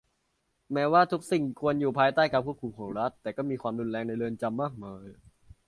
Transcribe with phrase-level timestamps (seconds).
[0.73, 5.05] แม้ว่าทุกสิ่งควรอยู่ภายใต้การควบคุมของรัฐ แต่ก็มีความรุนแรงในเรือนจำมากมาย